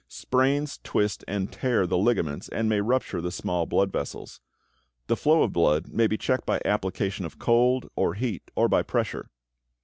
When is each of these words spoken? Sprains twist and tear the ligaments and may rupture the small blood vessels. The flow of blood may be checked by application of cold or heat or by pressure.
Sprains 0.07 0.79
twist 0.83 1.23
and 1.27 1.51
tear 1.53 1.85
the 1.85 1.95
ligaments 1.95 2.49
and 2.49 2.67
may 2.67 2.81
rupture 2.81 3.21
the 3.21 3.29
small 3.29 3.67
blood 3.67 3.91
vessels. 3.91 4.41
The 5.05 5.15
flow 5.15 5.43
of 5.43 5.53
blood 5.53 5.89
may 5.93 6.07
be 6.07 6.17
checked 6.17 6.47
by 6.47 6.59
application 6.65 7.23
of 7.23 7.37
cold 7.37 7.87
or 7.95 8.15
heat 8.15 8.49
or 8.55 8.67
by 8.67 8.81
pressure. 8.81 9.29